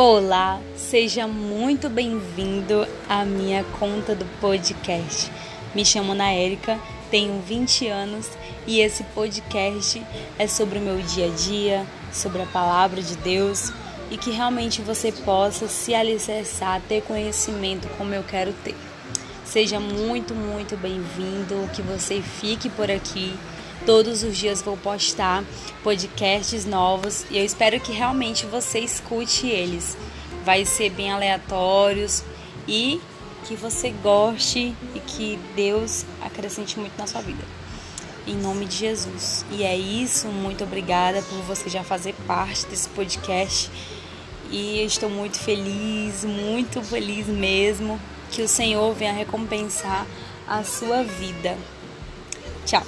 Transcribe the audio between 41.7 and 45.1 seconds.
já fazer parte desse podcast. E eu estou